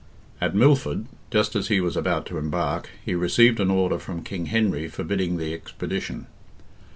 At 0.41 0.55
Milford, 0.55 1.05
just 1.29 1.55
as 1.55 1.67
he 1.67 1.79
was 1.79 1.95
about 1.95 2.25
to 2.25 2.39
embark, 2.39 2.89
he 3.05 3.13
received 3.13 3.59
an 3.59 3.69
order 3.69 3.99
from 3.99 4.23
King 4.23 4.47
Henry 4.47 4.87
forbidding 4.87 5.37
the 5.37 5.53
expedition. 5.53 6.25